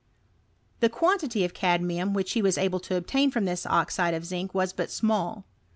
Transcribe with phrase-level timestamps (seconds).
[0.79, 4.51] The quantity of cadmium which he was able to obtain from this oxide of zinc
[4.51, 5.45] was but small.